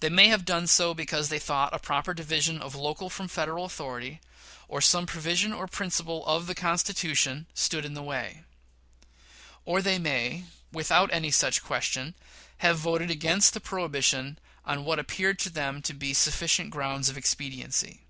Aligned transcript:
They 0.00 0.10
may 0.10 0.28
have 0.28 0.44
done 0.44 0.66
so 0.66 0.92
because 0.92 1.30
they 1.30 1.38
thought 1.38 1.72
a 1.72 1.78
proper 1.78 2.12
division 2.12 2.60
of 2.60 2.74
local 2.74 3.08
from 3.08 3.28
Federal 3.28 3.64
authority, 3.64 4.20
or 4.68 4.82
some 4.82 5.06
provision 5.06 5.54
or 5.54 5.66
principle 5.66 6.26
of 6.26 6.46
the 6.46 6.54
Constitution, 6.54 7.46
stood 7.54 7.86
in 7.86 7.94
the 7.94 8.02
way; 8.02 8.44
or 9.64 9.80
they 9.80 9.98
may, 9.98 10.44
without 10.70 11.08
any 11.14 11.30
such 11.30 11.64
question, 11.64 12.14
have 12.58 12.76
voted 12.78 13.10
against 13.10 13.54
the 13.54 13.58
prohibition 13.60 14.38
on 14.66 14.84
what 14.84 14.98
appeared 14.98 15.38
to 15.38 15.48
them 15.48 15.80
to 15.80 15.94
be 15.94 16.12
sufficient 16.12 16.68
grounds 16.68 17.08
of 17.08 17.16
expediency. 17.16 18.02